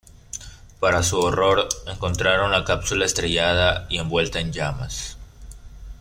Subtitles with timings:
[0.79, 5.15] Para su horror, encontraron la cápsula estrellada y envuelta en llamas.